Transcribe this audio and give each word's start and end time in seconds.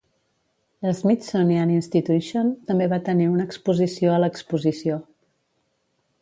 La 0.85 0.93
Smithsonian 0.99 1.73
Institution 1.73 2.49
també 2.71 2.87
va 2.95 2.99
tenir 3.11 3.29
una 3.35 3.47
exposició 3.51 4.15
a 4.15 4.17
l'exposició. 4.25 4.99